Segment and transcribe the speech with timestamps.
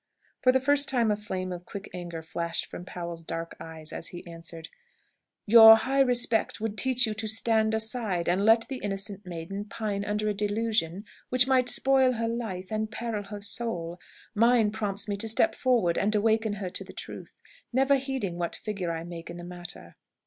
[0.41, 4.07] For the first time a flame of quick anger flashed from Powell's dark eyes, as
[4.07, 4.67] he answered,
[5.45, 10.03] "Your high respect would teach you to stand aside and let the innocent maiden pine
[10.03, 13.99] under a delusion which might spoil her life and peril her soul;
[14.33, 17.39] mine prompts me to step forward and awaken her to the truth,
[17.71, 19.97] never heeding what figure I make in the matter."